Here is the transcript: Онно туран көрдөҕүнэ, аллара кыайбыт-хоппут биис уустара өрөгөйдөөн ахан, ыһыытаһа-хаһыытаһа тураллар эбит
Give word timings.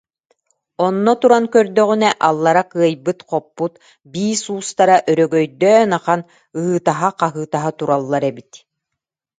Онно 0.85 1.13
туран 1.21 1.45
көрдөҕүнэ, 1.53 2.09
аллара 2.27 2.63
кыайбыт-хоппут 2.71 3.73
биис 4.11 4.43
уустара 4.53 4.95
өрөгөйдөөн 5.11 5.91
ахан, 5.97 6.21
ыһыытаһа-хаһыытаһа 6.59 7.71
тураллар 7.77 8.23
эбит 8.31 8.51